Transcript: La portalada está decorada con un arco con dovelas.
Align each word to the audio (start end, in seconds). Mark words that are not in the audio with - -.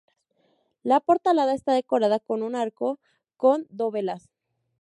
La 0.81 0.99
portalada 0.99 1.53
está 1.53 1.73
decorada 1.73 2.19
con 2.19 2.41
un 2.41 2.55
arco 2.55 2.99
con 3.37 3.67
dovelas. 3.69 4.31